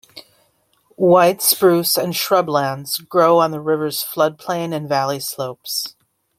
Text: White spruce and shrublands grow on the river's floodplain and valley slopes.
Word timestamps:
White 0.95 1.43
spruce 1.43 1.95
and 1.95 2.15
shrublands 2.15 3.07
grow 3.07 3.37
on 3.37 3.51
the 3.51 3.59
river's 3.61 4.03
floodplain 4.03 4.73
and 4.75 4.89
valley 4.89 5.19
slopes. 5.19 5.95